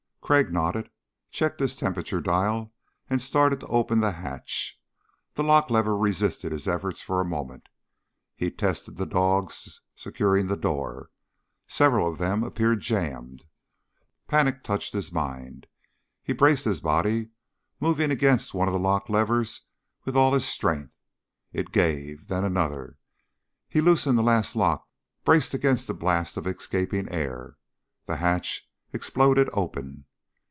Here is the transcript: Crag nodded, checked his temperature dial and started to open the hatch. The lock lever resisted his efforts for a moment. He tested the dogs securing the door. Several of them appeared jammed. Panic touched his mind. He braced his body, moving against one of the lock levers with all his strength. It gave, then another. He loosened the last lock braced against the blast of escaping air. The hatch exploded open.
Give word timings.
Crag 0.23 0.53
nodded, 0.53 0.89
checked 1.29 1.59
his 1.59 1.75
temperature 1.75 2.21
dial 2.21 2.71
and 3.09 3.21
started 3.21 3.59
to 3.59 3.67
open 3.67 3.99
the 3.99 4.13
hatch. 4.13 4.79
The 5.33 5.43
lock 5.43 5.69
lever 5.69 5.97
resisted 5.97 6.53
his 6.53 6.69
efforts 6.69 7.01
for 7.01 7.19
a 7.19 7.25
moment. 7.25 7.67
He 8.37 8.49
tested 8.49 8.95
the 8.95 9.05
dogs 9.05 9.81
securing 9.93 10.47
the 10.47 10.55
door. 10.55 11.09
Several 11.67 12.09
of 12.09 12.17
them 12.17 12.43
appeared 12.43 12.79
jammed. 12.79 13.43
Panic 14.29 14.63
touched 14.63 14.93
his 14.93 15.11
mind. 15.11 15.67
He 16.23 16.31
braced 16.31 16.63
his 16.63 16.79
body, 16.79 17.31
moving 17.81 18.09
against 18.09 18.53
one 18.53 18.69
of 18.69 18.73
the 18.73 18.79
lock 18.79 19.09
levers 19.09 19.63
with 20.05 20.15
all 20.15 20.31
his 20.31 20.45
strength. 20.45 20.95
It 21.51 21.73
gave, 21.73 22.29
then 22.29 22.45
another. 22.45 22.97
He 23.67 23.81
loosened 23.81 24.17
the 24.17 24.23
last 24.23 24.55
lock 24.55 24.87
braced 25.25 25.53
against 25.53 25.87
the 25.87 25.93
blast 25.93 26.37
of 26.37 26.47
escaping 26.47 27.09
air. 27.09 27.57
The 28.05 28.15
hatch 28.15 28.65
exploded 28.93 29.49
open. 29.51 30.05